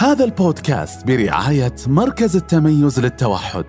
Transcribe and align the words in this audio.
هذا 0.00 0.24
البودكاست 0.24 1.06
برعاية 1.06 1.74
مركز 1.86 2.36
التميز 2.36 3.00
للتوحد 3.00 3.64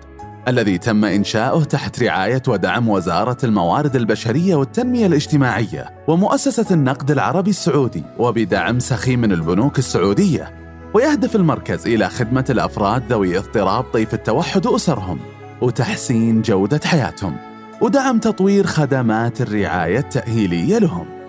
الذي 0.48 0.78
تم 0.78 1.04
إنشاؤه 1.04 1.64
تحت 1.64 2.02
رعاية 2.02 2.42
ودعم 2.48 2.88
وزارة 2.88 3.36
الموارد 3.44 3.96
البشرية 3.96 4.54
والتنمية 4.54 5.06
الاجتماعية 5.06 6.04
ومؤسسة 6.08 6.74
النقد 6.74 7.10
العربي 7.10 7.50
السعودي 7.50 8.02
وبدعم 8.18 8.78
سخي 8.78 9.16
من 9.16 9.32
البنوك 9.32 9.78
السعودية 9.78 10.54
ويهدف 10.94 11.36
المركز 11.36 11.86
إلى 11.86 12.08
خدمة 12.08 12.44
الأفراد 12.50 13.12
ذوي 13.12 13.38
اضطراب 13.38 13.84
طيف 13.84 14.14
التوحد 14.14 14.66
وأسرهم 14.66 15.18
وتحسين 15.62 16.42
جودة 16.42 16.80
حياتهم 16.84 17.36
ودعم 17.80 18.18
تطوير 18.18 18.66
خدمات 18.66 19.40
الرعاية 19.40 19.98
التأهيلية 19.98 20.78
لهم. 20.78 21.19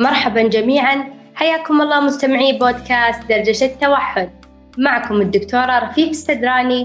مرحبا 0.00 0.42
جميعا. 0.42 1.14
حياكم 1.34 1.80
الله 1.80 2.00
مستمعي 2.00 2.52
بودكاست 2.52 3.28
درجة 3.28 3.64
التوحد. 3.64 4.30
معكم 4.78 5.20
الدكتورة 5.20 5.78
رفيق 5.78 6.08
السدراني 6.08 6.84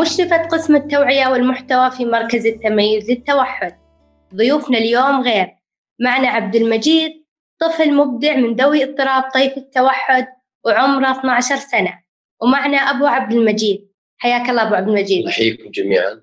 مشرفة 0.00 0.36
قسم 0.36 0.76
التوعية 0.76 1.26
والمحتوى 1.26 1.90
في 1.90 2.04
مركز 2.04 2.46
التميز 2.46 3.10
للتوحد. 3.10 3.74
ضيوفنا 4.34 4.78
اليوم 4.78 5.20
غير. 5.20 5.46
معنا 6.00 6.28
عبد 6.28 6.56
المجيد 6.56 7.12
طفل 7.60 7.94
مبدع 7.94 8.36
من 8.36 8.54
ذوي 8.54 8.84
اضطراب 8.84 9.22
طيف 9.34 9.56
التوحد 9.56 10.26
وعمره 10.64 11.10
12 11.10 11.56
سنة. 11.56 11.98
ومعنا 12.42 12.76
أبو 12.76 13.06
عبد 13.06 13.32
المجيد. 13.32 13.88
حياك 14.18 14.50
الله 14.50 14.62
أبو 14.62 14.74
عبد 14.74 14.88
المجيد. 14.88 15.26
نحييكم 15.26 15.70
جميعا. 15.70 16.22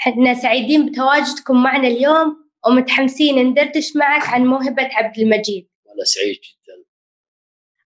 إحنا 0.00 0.34
سعيدين 0.34 0.86
بتواجدكم 0.86 1.62
معنا 1.62 1.88
اليوم. 1.88 2.45
ومتحمسين 2.66 3.38
ندردش 3.38 3.96
معك 3.96 4.28
عن 4.28 4.46
موهبة 4.46 4.88
عبد 4.92 5.18
المجيد. 5.18 5.68
وأنا 5.84 6.04
سعيد 6.04 6.36
جدا. 6.36 6.84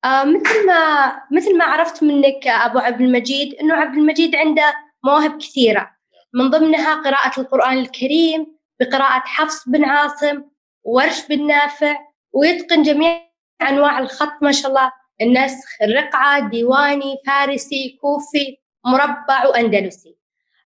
آه 0.04 0.24
مثل 0.24 0.66
ما 0.66 1.22
مثل 1.32 1.58
ما 1.58 1.64
عرفت 1.64 2.02
منك 2.02 2.46
أبو 2.46 2.78
عبد 2.78 3.00
المجيد 3.00 3.54
إنه 3.54 3.74
عبد 3.74 3.98
المجيد 3.98 4.36
عنده 4.36 4.74
مواهب 5.04 5.38
كثيرة. 5.38 5.90
من 6.34 6.50
ضمنها 6.50 6.94
قراءة 6.94 7.40
القرآن 7.40 7.78
الكريم 7.78 8.46
بقراءة 8.80 9.22
حفص 9.24 9.68
بن 9.68 9.84
عاصم 9.84 10.42
ورش 10.84 11.26
بن 11.26 11.46
نافع 11.46 11.96
ويتقن 12.32 12.82
جميع 12.82 13.20
أنواع 13.62 13.98
الخط 13.98 14.42
ما 14.42 14.52
شاء 14.52 14.70
الله. 14.70 14.92
النسخ 15.22 15.68
الرقعة 15.82 16.48
ديواني 16.48 17.16
فارسي 17.26 17.98
كوفي 18.00 18.56
مربع 18.86 19.46
وأندلسي. 19.46 20.16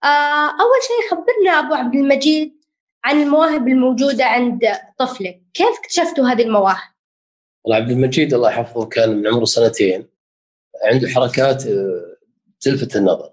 آه 0.03 0.47
أول 0.47 0.79
شيء 0.87 1.09
خبرنا 1.11 1.59
أبو 1.59 1.73
عبد 1.73 1.95
المجيد 1.95 2.60
عن 3.03 3.21
المواهب 3.21 3.67
الموجودة 3.67 4.25
عند 4.25 4.61
طفلك. 4.97 5.41
كيف 5.53 5.79
اكتشفتوا 5.79 6.27
هذه 6.27 6.41
المواهب؟ 6.41 6.91
والله 7.63 7.77
عبد 7.77 7.91
المجيد 7.91 8.33
الله 8.33 8.49
يحفظه 8.49 8.85
كان 8.85 9.17
من 9.17 9.27
عمره 9.27 9.45
سنتين 9.45 10.07
عنده 10.83 11.07
حركات 11.09 11.67
آه، 11.67 12.17
تلفت 12.61 12.95
النظر. 12.95 13.31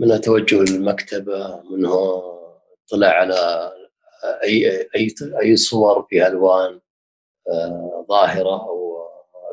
منها 0.00 0.18
توجه 0.18 0.62
للمكتبة 0.72 1.62
منه 1.70 2.22
طلع 2.90 3.08
على 3.08 3.72
أي 4.42 4.88
أي 4.96 5.14
أي 5.42 5.56
صور 5.56 6.06
فيها 6.10 6.28
ألوان 6.28 6.80
آه، 7.48 8.06
ظاهرة 8.08 8.68
أو 8.68 9.08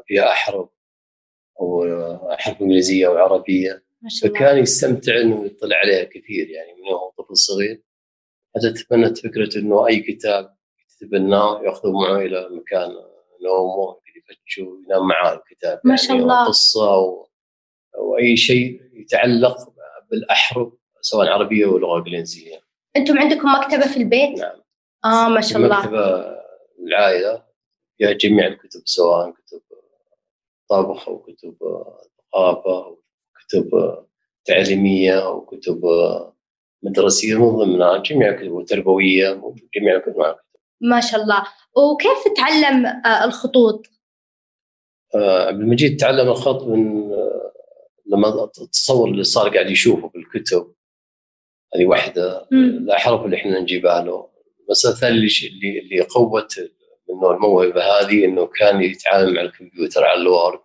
فيها 0.07 0.31
أحرف 0.31 0.69
أو 1.59 1.83
أحرف 2.33 2.61
إنجليزية 2.61 3.07
أو 3.07 3.17
عربية. 3.17 3.83
فكان 4.21 4.57
يستمتع 4.57 5.21
إنه 5.21 5.45
يطلع 5.45 5.75
عليها 5.77 6.03
كثير 6.03 6.49
يعني 6.49 6.73
من 6.73 6.87
هو 6.93 7.09
طفل 7.09 7.37
صغير. 7.37 7.81
حتى 8.55 8.71
تبنت 8.71 9.17
فكرة 9.17 9.57
إنه 9.57 9.87
أي 9.87 9.99
كتاب 9.99 10.55
يتبناه 11.01 11.61
ياخذه 11.63 11.91
معه 11.91 12.17
إلى 12.17 12.49
مكان 12.51 12.89
نومه 13.45 13.97
يفتشه 14.15 14.81
ينام 14.85 15.07
معاه 15.07 15.33
الكتاب 15.33 15.79
ما 15.83 15.95
شاء 15.95 16.09
يعني 16.11 16.21
الله. 16.21 16.41
أو 16.41 16.47
قصه 16.47 16.93
أو 16.93 17.29
أو 17.95 18.17
اي 18.17 18.37
شيء 18.37 18.81
يتعلق 18.93 19.57
بالأحرف 20.11 20.73
سواء 21.01 21.27
عربية 21.27 21.65
أو 21.65 21.77
لغة 21.77 21.97
إنجليزية 21.97 22.61
أنتم 22.95 23.19
عندكم 23.19 23.47
مكتبة 23.47 23.87
في 23.87 23.97
البيت؟ 23.97 24.39
نعم 24.39 24.61
آه 25.05 25.29
ما 25.29 25.41
شاء 25.41 25.57
الله 25.57 25.77
المكتبة 25.79 26.35
العائلة 26.79 27.43
فيها 27.97 28.11
جميع 28.11 28.47
الكتب 28.47 28.81
سواء 28.85 29.31
كتب 29.31 29.61
طبخ 30.69 31.09
أو 31.09 31.19
كتب 31.19 31.55
ثقافة 32.17 32.85
أو 32.85 33.03
كتب 33.39 33.69
تعليمية 34.45 35.25
أو 35.25 35.45
كتب 35.45 35.81
مدرسية 36.83 37.35
من 37.35 37.57
ضمنها 37.57 37.97
جميع 37.97 38.29
الكتب 38.29 38.51
وتربويه 38.51 39.41
جميع 39.75 39.95
الكتب. 39.95 40.35
ما 40.81 40.99
شاء 40.99 41.21
الله 41.21 41.43
وكيف 41.77 42.33
تعلم 42.37 42.85
آه 42.85 43.25
الخطوط؟ 43.25 43.85
آه، 45.15 45.47
عبد 45.47 45.59
المجيد 45.59 45.97
تعلم 45.99 46.29
الخط 46.29 46.63
من 46.63 47.11
آه، 47.11 47.51
لما 48.05 48.49
تصور 48.71 49.09
اللي 49.09 49.23
صار 49.23 49.49
قاعد 49.49 49.69
يشوفه 49.69 50.09
بالكتب 50.09 50.73
هذه 51.75 51.85
واحدة 51.85 52.47
مم. 52.51 52.63
الاحرف 52.63 53.25
اللي 53.25 53.37
إحنا 53.37 53.59
نجيبها 53.59 54.01
له 54.01 54.27
المساله 54.65 54.93
الثانية 54.93 55.17
اللي 55.17 55.79
اللي 55.79 56.01
قوت 56.01 56.59
منه 57.09 57.31
الموهبة 57.31 57.81
هذه 57.83 58.25
إنه 58.25 58.45
كان 58.45 58.81
يتعامل 58.81 59.33
مع 59.33 59.41
الكمبيوتر 59.41 60.03
على 60.03 60.21
الوورد. 60.21 60.59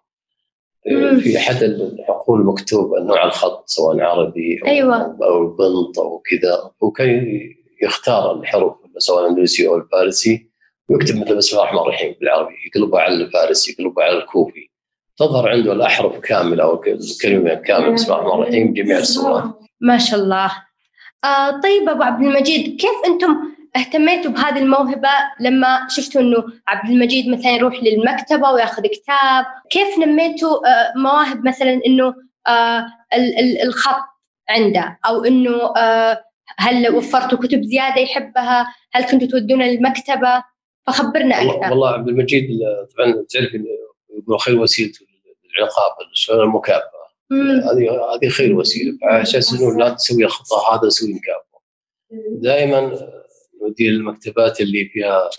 في 1.21 1.37
أحد 1.37 1.63
الحقول 1.63 2.45
مكتوب 2.45 2.95
نوع 2.95 3.25
الخط 3.25 3.69
سواء 3.69 4.01
عربي 4.01 4.61
أو 4.63 4.69
أيوة. 4.69 5.17
أو 5.23 5.47
بنط 5.47 5.99
أو 5.99 6.19
كذا. 6.19 6.71
وكان 6.81 7.41
يختار 7.83 8.41
الحروف 8.41 8.75
سواء 8.99 9.25
الإنجليزي 9.25 9.69
أو 9.69 9.77
الفارسي. 9.77 10.51
ويكتب 10.89 11.17
مثل 11.17 11.37
بسم 11.37 11.57
الله 11.57 11.69
الرحمن 11.69 11.81
الرحيم 11.81 12.15
بالعربي 12.21 12.55
يقلبها 12.67 13.01
على 13.01 13.15
الفارسي 13.15 13.73
يقلبها 13.73 14.05
على 14.05 14.19
الكوفي. 14.19 14.71
تظهر 15.19 15.49
عنده 15.49 15.73
الأحرف 15.73 16.19
كاملة 16.19 16.65
أو 16.65 16.83
الكلمة 16.87 17.55
كاملة 17.55 17.93
بسم 17.93 18.13
الله 18.13 18.23
الرحمن 18.23 18.43
الرحيم 18.43 18.75
جميع 18.75 18.99
الصورات 18.99 19.45
ما 19.81 19.99
شاء 19.99 20.21
الله. 20.21 20.53
آه 21.25 21.51
طيب 21.51 21.89
أبو 21.89 22.03
عبد 22.03 22.23
المجيد 22.23 22.81
كيف 22.81 22.91
أنتم 23.07 23.37
اهتميتوا 23.77 24.31
بهذه 24.31 24.59
الموهبة 24.59 25.09
لما 25.41 25.87
شفتوا 25.91 26.21
أنه 26.21 26.45
عبد 26.69 26.91
المجيد 26.91 27.29
مثلا 27.29 27.51
يروح 27.51 27.83
للمكتبة 27.83 28.51
ويأخذ 28.51 28.83
كتاب؟ 28.83 29.45
كيف 29.71 29.99
نميتوا 29.99 30.69
آه 30.69 30.93
مواهب 30.99 31.47
مثلا 31.47 31.81
أنه 31.87 32.15
آه 32.49 32.87
ال- 33.15 33.39
ال- 33.39 33.63
الخط 33.63 34.05
عنده؟ 34.49 34.99
أو 35.07 35.25
أنه 35.25 35.73
آه 35.77 36.23
هل 36.59 36.95
وفرتوا 36.95 37.39
كتب 37.39 37.63
زيادة 37.63 38.01
يحبها؟ 38.01 38.75
هل 38.93 39.05
كنتوا 39.05 39.29
تودونه 39.29 39.65
للمكتبة 39.67 40.45
فخبرنا 40.87 41.35
أكثر. 41.43 41.71
والله 41.71 41.89
عبد 41.91 42.09
المجيد 42.09 42.49
طبعا 42.97 43.13
تعرف 43.31 43.55
يقولوا 44.11 44.39
خير 44.39 44.59
وسيلة 44.61 44.93
العقاب 45.59 45.93
مم. 47.31 47.51
هذه 47.61 47.91
هذه 48.15 48.29
خير 48.29 48.53
وسيلة. 48.57 48.99
على 49.03 49.23
أساس 49.23 49.53
إنه 49.61 49.79
لا 49.79 49.89
تسوي 49.91 50.25
الخطأ 50.25 50.75
هذا 50.77 50.89
سوي 50.89 51.15
مكافاه 51.15 51.47
دائما 52.43 52.93
نودي 53.81 53.89
المكتبات 53.89 54.61
اللي 54.61 54.85
فيها 54.85 55.31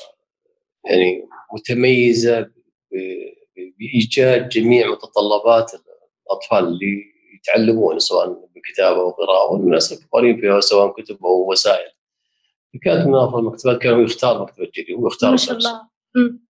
يعني 0.86 1.28
متميزة 1.54 2.50
بإيجاد 3.80 4.50
جميع 4.50 4.92
متطلبات 4.92 5.72
الأطفال 6.26 6.68
اللي 6.68 7.04
يتعلمون 7.36 8.00
سواء 8.00 8.50
بالكتابه 8.54 9.02
وقراءه 9.02 9.52
والناس 9.52 9.94
الكبارين 9.94 10.42
فيها 10.42 10.60
سواء 10.60 11.02
كتب 11.02 11.26
أو 11.26 11.52
وسائل. 11.52 11.92
كانت 12.84 13.08
من 13.08 13.16
أفضل 13.16 13.40
المكتبات 13.40 13.82
كانوا 13.82 14.04
يختار 14.04 14.42
مكتبة 14.42 14.72
جديد 14.78 14.96
ويختار 15.00 15.32
ما 15.32 15.38
شاء. 15.38 15.58
الله 15.58 15.82
مم. 16.16 16.48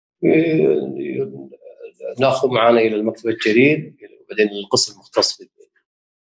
ناخذ 2.19 2.49
معنا 2.49 2.79
إلى 2.79 2.95
المكتبة 2.95 3.31
الجديد 3.31 3.97
وبعدين 4.25 4.57
القسم 4.57 4.93
المختص 4.93 5.41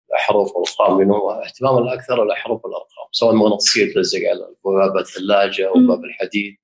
بالأحرف 0.10 0.56
والارقام 0.56 1.00
لأنه 1.00 1.44
اهتمام 1.46 1.78
الأكثر 1.78 2.24
الأحرف 2.24 2.66
والأرقام 2.66 2.91
سواء 3.12 3.36
مغناطيسيه 3.36 3.94
تلزق 3.94 4.20
على 4.20 4.56
باب 4.66 4.98
الثلاجة 4.98 5.68
أو. 5.68 5.74
باب 5.74 6.04
الحديد 6.04 6.56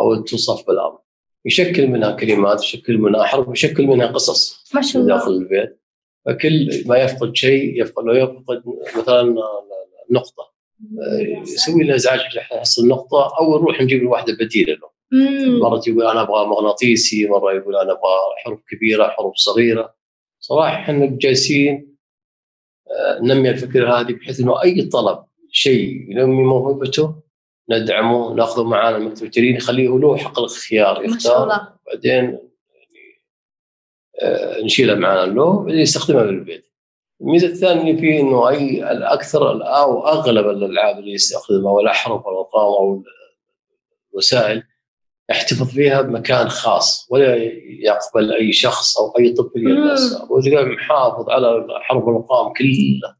أو 0.00 0.22
توصف 0.22 0.66
بالأرض. 0.66 0.98
يشكل 1.46 1.86
منها 1.86 2.10
كلمات 2.10 2.64
يشكل 2.64 2.98
منها 2.98 3.22
احرف 3.22 3.48
يشكل 3.52 3.86
منها 3.86 4.06
قصص 4.06 4.72
ما 4.74 4.82
شاء 4.82 5.02
الله. 5.02 5.16
داخل 5.16 5.30
البيت. 5.30 5.80
فكل 6.26 6.84
ما 6.86 6.98
يفقد 6.98 7.36
شيء 7.36 7.82
يفقد 7.82 8.04
لو 8.04 8.12
يفقد 8.12 8.62
مثلا 8.98 9.34
نقطه 10.10 10.54
يسوي 11.42 11.84
له 11.84 11.94
إزعاج 11.94 12.20
يحصل 12.36 12.82
النقطة 12.82 13.36
أو 13.40 13.58
نروح 13.62 13.80
نجيب 13.80 14.02
له 14.02 14.10
واحدة 14.10 14.36
بديلة 14.40 14.72
له. 14.72 14.94
مرة 15.60 15.82
يقول 15.86 16.06
أنا 16.06 16.22
أبغى 16.22 16.46
مغناطيسي 16.46 17.28
مرة 17.28 17.52
يقول 17.52 17.76
أنا 17.76 17.92
أبغى 17.92 18.10
حروف 18.44 18.60
كبيرة 18.70 19.08
حروف 19.08 19.36
صغيرة. 19.36 19.94
صراحة 20.40 20.74
إحنا 20.74 21.06
جالسين 21.06 21.94
آه، 22.90 23.18
ننمي 23.22 23.50
الفكرة 23.50 24.00
هذه 24.00 24.12
بحيث 24.12 24.40
إنه 24.40 24.62
أي 24.62 24.82
طلب 24.82 25.24
شيء. 25.56 26.10
ينمي 26.10 26.42
موهبته 26.42 27.14
ندعمه 27.70 28.34
ناخذه 28.34 28.64
معنا 28.64 28.96
المكتب 28.96 29.24
الجديد 29.24 29.56
نخليه 29.56 29.98
له 29.98 30.16
حق 30.16 30.38
الاختيار 30.38 31.00
ما 31.00 31.06
شاء 31.06 31.16
يختار 31.16 31.42
الله. 31.42 31.68
بعدين 31.86 32.24
يعني 32.24 32.40
آه، 34.22 34.60
نشيله 34.60 34.94
معنا 34.94 35.26
له 35.32 35.58
بعدين 35.58 35.80
يستخدمها 35.80 36.22
بالبيت 36.22 36.64
الميزة 37.20 37.46
الثانية 37.46 37.90
اللي 37.90 38.00
فيه 38.00 38.20
إنه 38.20 38.48
أي 38.48 38.92
الأكثر 38.92 39.50
أو 39.50 40.06
اغلب 40.06 40.46
الألعاب 40.48 40.98
اللي 40.98 41.12
يستخدمها 41.12 41.72
والأحرف 41.72 42.26
والأرقام 42.26 42.66
أو 42.66 43.02
الوسائل 44.12 44.62
يحتفظ 45.30 45.68
فيها 45.68 46.02
بمكان 46.02 46.48
خاص 46.48 47.08
ولا 47.10 47.36
يقبل 47.84 48.32
أي 48.32 48.52
شخص 48.52 48.98
أو 48.98 49.18
أي 49.18 49.32
طفل 49.32 49.58
يلمسها 49.58 50.26
وتلقاه 50.30 50.64
محافظ 50.64 51.30
على 51.30 51.66
حرف 51.82 52.08
الارقام 52.08 52.52
كلها. 52.52 53.18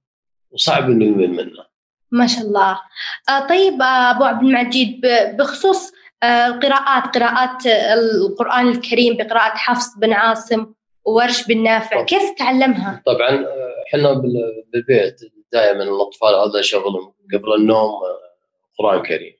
وصعب 0.50 0.90
إنه 0.90 1.04
يمل 1.04 1.31
منه. 1.31 1.73
ما 2.14 2.26
شاء 2.26 2.44
الله. 2.44 2.81
آه 3.28 3.46
طيب 3.49 3.82
آه 3.82 4.11
أبو 4.11 4.25
عبد 4.25 4.43
المجيد 4.43 5.00
بخصوص 5.38 5.93
آه 6.22 6.46
القراءات 6.46 7.19
قراءات 7.19 7.66
القرآن 7.66 8.69
الكريم 8.69 9.16
بقراءة 9.16 9.56
حفص 9.56 9.99
بن 9.99 10.12
عاصم 10.12 10.66
وورش 11.05 11.46
بن 11.46 11.62
نافع، 11.62 11.96
طبعا. 11.96 12.05
كيف 12.05 12.22
تعلمها؟ 12.38 13.02
طبعا 13.06 13.46
إحنا 13.88 14.12
بالبيت 14.12 15.20
دائما 15.52 15.82
الأطفال 15.82 16.34
هذا 16.34 16.62
شغلهم 16.62 17.14
قبل 17.34 17.55
النوم 17.55 17.90
قرآن 18.78 19.02
كريم. 19.02 19.34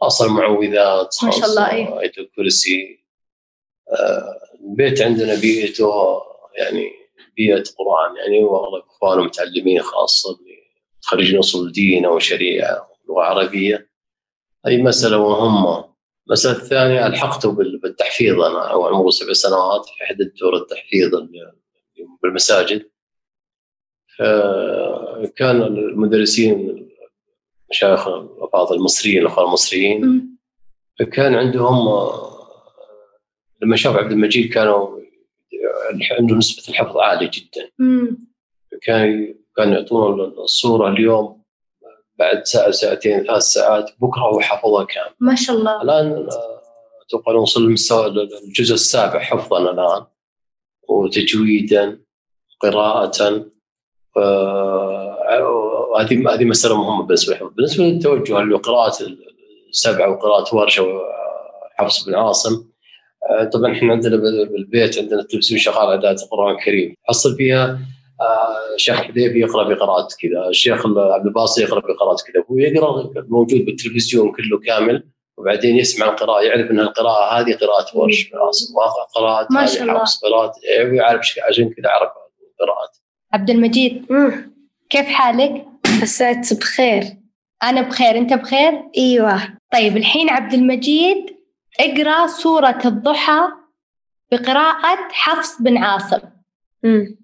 خاصه 0.00 0.26
المعوذات 0.26 1.16
ما 1.22 1.30
شاء 1.30 1.44
الله 1.44 1.72
إيه 1.72 2.00
آية 2.00 2.12
الكرسي 2.18 3.04
البيت 4.64 5.02
عندنا 5.02 5.34
بيئته 5.34 6.20
يعني 6.58 6.90
بيئة 7.36 7.64
قرآن 7.78 8.16
يعني 8.16 8.44
واغلب 8.44 8.82
اخواننا 8.90 9.24
متعلمين 9.24 9.82
خاصة 9.82 10.38
خريجين 11.04 11.38
أصول 11.38 11.72
دين 11.72 12.04
أو 12.04 12.18
شريعة 12.18 12.88
لغة 13.08 13.22
عربية. 13.22 13.90
هذه 14.66 14.82
مسألة 14.82 15.18
مهمه 15.28 15.94
المساله 16.26 16.56
الثانية 16.56 17.06
الحقته 17.06 17.52
بالتحفيظ 17.52 18.40
أنا. 18.40 18.70
أو 18.70 18.86
عمره 18.86 19.10
سبع 19.10 19.32
سنوات 19.32 19.84
في 19.84 20.04
احدى 20.04 20.24
دور 20.40 20.56
التحفيظ 20.56 21.10
بالمساجد. 22.22 22.90
فكان 24.18 25.62
المدرسين 25.62 26.88
مشايخ 27.70 28.08
بعض 28.52 28.72
المصريين 28.72 29.22
الأخوان 29.22 29.46
المصريين. 29.46 30.30
فكان 30.98 31.34
عندهم 31.34 31.88
لما 33.62 33.76
شاف 33.76 33.96
عبد 33.96 34.12
المجيد 34.12 34.52
كانوا 34.52 35.00
عندهم 36.10 36.38
نسبة 36.38 36.68
الحفظ 36.68 36.96
عالية 36.96 37.30
جدا. 37.32 37.70
كان 38.82 39.34
كان 39.56 39.72
يعطونا 39.72 40.24
الصورة 40.24 40.88
اليوم 40.88 41.42
بعد 42.18 42.44
ساعة 42.44 42.70
ساعتين 42.70 43.24
ثلاث 43.24 43.42
ساعات 43.42 43.90
بكرة 44.00 44.20
هو 44.22 44.40
حفظها 44.40 44.84
كامل. 44.84 45.10
ما 45.20 45.34
شاء 45.34 45.56
الله. 45.56 45.82
الآن 45.82 46.28
أتوقع 47.06 47.32
نوصل 47.32 47.62
للمستوى 47.62 48.06
الجزء 48.46 48.74
السابع 48.74 49.20
حفظا 49.20 49.70
الآن 49.70 50.04
وتجويدا 50.88 51.98
قراءة 52.60 53.44
وهذه 54.16 56.34
هذه 56.34 56.44
مسألة 56.44 56.82
مهمة 56.82 57.02
بالنسبة 57.06 57.34
لي. 57.34 57.50
بالنسبة 57.56 57.84
للتوجه 57.84 58.40
لقراءه 58.40 58.92
السبعه 59.68 60.10
وقراءة 60.10 60.56
ورشة 60.56 60.82
وحفص 61.78 62.04
بن 62.04 62.14
عاصم 62.14 62.64
آه، 63.30 63.44
طبعا 63.44 63.72
إحنا 63.72 63.92
عندنا 63.92 64.16
بالبيت 64.16 64.98
عندنا 64.98 65.20
التلفزيون 65.20 65.60
شغال 65.60 66.06
على 66.06 66.10
القرآن 66.10 66.54
الكريم. 66.54 66.94
حصل 67.04 67.36
فيها 67.36 67.78
الشيخ 68.74 69.00
آه، 69.00 69.02
حذيفي 69.02 69.38
يقرأ 69.38 69.74
بقراءة 69.74 70.08
كذا، 70.20 70.48
الشيخ 70.48 70.86
عبد 70.86 71.26
الباسط 71.26 71.58
يقرأ 71.58 71.80
بقراءة 71.80 72.16
كذا، 72.26 72.44
هو 72.50 72.58
يقرأ 72.58 73.12
موجود 73.28 73.64
بالتلفزيون 73.64 74.32
كله 74.32 74.58
كامل 74.66 75.08
وبعدين 75.36 75.76
يسمع 75.76 76.06
القراءة 76.06 76.42
يعرف 76.42 76.70
إن 76.70 76.80
القراءة 76.80 77.40
هذه 77.40 77.54
قراءة 77.54 77.96
ورش 77.96 78.30
قراءه 79.14 79.46
ما 79.50 79.66
شاء 79.66 79.82
الله. 79.82 80.04
قراءه 80.22 80.52
ويعرف 80.90 81.20
عشان 81.48 81.70
كذا 81.70 81.88
عرف 81.88 82.10
القراءات 82.60 82.96
عبد 83.32 83.50
المجيد 83.50 84.06
كيف 84.90 85.06
حالك؟ 85.06 85.66
عساك 86.02 86.54
بخير. 86.60 87.04
أنا 87.62 87.82
بخير 87.82 88.18
أنت 88.18 88.32
بخير؟ 88.32 88.82
أيوة. 88.96 89.42
طيب 89.72 89.96
الحين 89.96 90.30
عبد 90.30 90.54
المجيد 90.54 91.36
اقرأ 91.80 92.26
سورة 92.26 92.80
الضحى 92.84 93.40
بقراءة 94.32 94.98
حفص 95.10 95.62
بن 95.62 95.76
عاصم. 95.76 96.20
مم. 96.82 97.23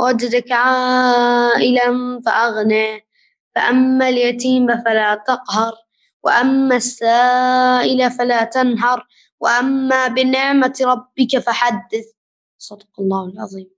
وجدك 0.00 0.52
عائلا 0.52 2.20
فأغنى 2.26 3.04
فأما 3.54 4.08
اليتيم 4.08 4.66
فلا 4.84 5.14
تقهر 5.14 5.74
وأما 6.22 6.76
السائل 6.76 8.10
فلا 8.10 8.44
تنهر 8.44 9.06
وأما 9.40 10.08
بنعمة 10.08 10.76
ربك 10.80 11.38
فحدث. 11.38 12.06
صدق 12.58 12.94
الله 13.00 13.28
العظيم. 13.28 13.68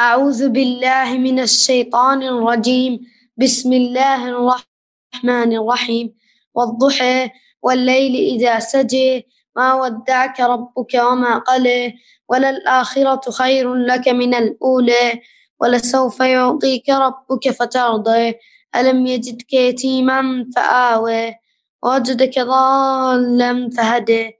أعوذ 0.00 0.48
بالله 0.48 1.18
من 1.18 1.40
الشيطان 1.40 2.22
الرجيم. 2.22 2.92
بسم 3.36 3.72
الله 3.72 4.28
الرحمن 4.28 5.50
الرحيم. 5.56 6.06
والضحى 6.54 7.30
والليل 7.62 8.14
إذا 8.34 8.58
سجى 8.58 9.26
ما 9.56 9.74
ودعك 9.74 10.40
ربك 10.40 10.94
وما 10.94 11.38
قلى. 11.38 11.94
وللآخرة 12.30 13.30
خير 13.30 13.74
لك 13.74 14.08
من 14.08 14.34
الأولى 14.34 15.20
ولسوف 15.60 16.20
يعطيك 16.20 16.88
ربك 16.90 17.50
فترضى. 17.50 18.34
ألم 18.76 19.06
يجدك 19.06 19.52
يتيما 19.52 20.46
فآوى 20.56 21.34
وجدك 21.82 22.38
ضالا 22.38 23.70
فهدى 23.76 24.30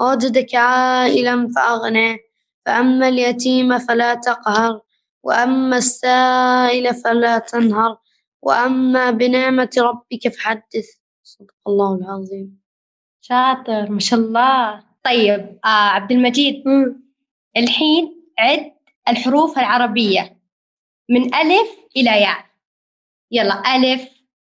وجدك 0.00 0.54
عائلا 0.54 1.48
فأغنى. 1.56 2.18
فأما 2.66 3.08
اليتيم 3.08 3.78
فلا 3.78 4.14
تقهر 4.14 4.80
وأما 5.22 5.76
السائل 5.76 6.94
فلا 6.94 7.38
تنهر. 7.38 7.96
وأما 8.42 9.10
بنعمة 9.10 9.70
ربك 9.78 10.28
فحدث. 10.28 10.86
صدق 11.22 11.54
الله 11.66 11.94
العظيم. 11.94 12.60
شاطر 13.20 13.90
ما 13.90 14.00
شاء 14.00 14.20
الله. 14.20 14.82
طيب 15.04 15.58
آه 15.64 15.68
عبد 15.68 16.12
المجيد. 16.12 16.64
الحين 17.56 18.22
عد 18.38 18.72
الحروف 19.08 19.58
العربية 19.58 20.36
من 21.08 21.34
ألف 21.34 21.70
إلى 21.96 22.10
ياء. 22.10 22.44
يلا 23.30 23.76
ألف 23.76 24.08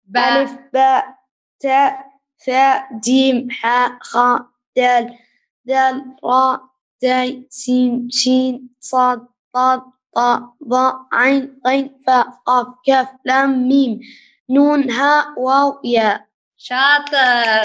باء. 0.04 0.42
ألف 0.42 0.52
باء 0.72 1.18
تاء 1.60 2.06
ثاء 2.46 2.88
جيم 3.04 3.50
حاء 3.50 3.98
خاء 4.00 4.46
دال 4.76 5.18
ذال 5.64 6.16
راء 6.24 6.60
زاي 7.02 7.46
سين 7.50 8.10
شين 8.10 8.68
صاد 8.80 9.26
ضاد 9.52 9.82
طاء 10.14 10.54
ظاء 10.68 11.06
عين 11.12 11.60
غين 11.66 12.00
فاء 12.06 12.28
قاف 12.46 12.66
كاف 12.86 13.08
لام 13.24 13.68
ميم 13.68 14.00
نون 14.50 14.90
هاء 14.90 15.40
واو 15.40 15.80
ياء. 15.84 16.26
شاطر. 16.56 17.62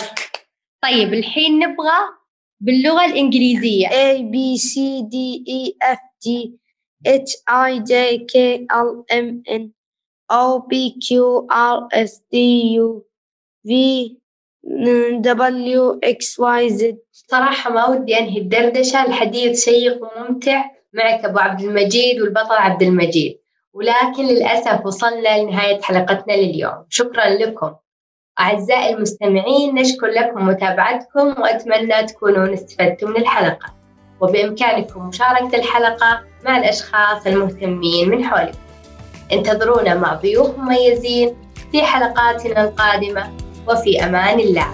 طيب 0.83 1.13
الحين 1.13 1.59
نبغى 1.59 2.20
باللغة 2.61 3.05
الإنجليزية. 3.05 3.87
A 3.87 4.21
B 4.21 4.57
C 4.57 4.73
D 5.13 5.15
E 5.47 5.61
F 5.81 6.01
G 6.23 6.27
H 7.07 7.31
I 7.49 7.79
J 7.79 7.93
K 8.31 8.65
L 8.71 9.03
M 9.11 9.43
N 9.59 9.63
O 10.31 10.61
P 10.69 10.73
Q 11.05 11.09
R 11.51 11.87
S 11.91 12.21
T 12.31 12.35
U 12.77 13.03
V 13.65 13.71
W 15.21 15.99
X 16.03 16.39
Y 16.39 16.67
Z. 16.69 16.95
صراحة 17.11 17.71
ما 17.73 17.89
ودي 17.89 18.19
أنهي 18.19 18.37
الدردشة. 18.37 19.05
الحديث 19.05 19.65
شيق 19.65 19.99
وممتع. 20.03 20.65
معك 20.93 21.25
أبو 21.25 21.39
عبد 21.39 21.61
المجيد 21.61 22.21
والبطل 22.21 22.55
عبد 22.55 22.83
المجيد. 22.83 23.39
ولكن 23.73 24.25
للأسف 24.25 24.85
وصلنا 24.85 25.37
لنهاية 25.41 25.81
حلقتنا 25.81 26.33
لليوم. 26.33 26.85
شكرا 26.89 27.29
لكم. 27.29 27.71
أعزائي 28.41 28.93
المستمعين 28.93 29.75
نشكر 29.75 30.07
لكم 30.07 30.47
متابعتكم 30.47 31.41
وأتمنى 31.41 32.03
تكونوا 32.03 32.53
استفدتم 32.53 33.09
من 33.09 33.17
الحلقة. 33.17 33.73
وبإمكانكم 34.21 35.07
مشاركة 35.07 35.55
الحلقة 35.55 36.21
مع 36.45 36.57
الأشخاص 36.57 37.27
المهتمين 37.27 38.09
من 38.09 38.23
حولكم. 38.23 38.57
انتظرونا 39.31 39.95
مع 39.95 40.13
ضيوف 40.13 40.57
مميزين 40.57 41.35
في 41.71 41.81
حلقاتنا 41.81 42.63
القادمة 42.63 43.29
وفي 43.67 44.05
أمان 44.05 44.39
الله. 44.39 44.67